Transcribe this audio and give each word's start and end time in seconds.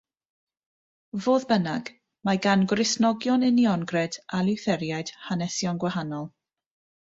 Fodd 1.25 1.45
bynnag, 1.51 1.91
mae 2.29 2.39
gan 2.47 2.65
Gristnogion 2.73 3.47
Uniongred 3.51 4.19
a 4.41 4.43
Lutheriaid 4.49 5.15
hanesion 5.29 5.83
gwahanol. 5.87 6.29